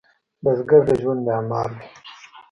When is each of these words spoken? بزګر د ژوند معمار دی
بزګر 0.43 0.81
د 0.87 0.89
ژوند 1.01 1.21
معمار 1.27 1.67
دی 1.77 1.87